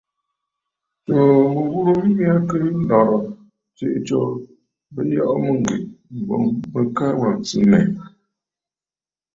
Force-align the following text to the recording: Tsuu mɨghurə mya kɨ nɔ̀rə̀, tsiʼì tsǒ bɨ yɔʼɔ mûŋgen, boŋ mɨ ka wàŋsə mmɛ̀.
Tsuu 1.03 1.45
mɨghurə 1.53 1.99
mya 2.17 2.33
kɨ 2.49 2.57
nɔ̀rə̀, 2.87 3.23
tsiʼì 3.75 3.99
tsǒ 4.05 4.19
bɨ 4.93 5.01
yɔʼɔ 5.13 5.33
mûŋgen, 5.43 5.81
boŋ 6.27 6.43
mɨ 6.71 6.81
ka 6.97 7.05
wàŋsə 7.21 7.55
mmɛ̀. 7.63 7.83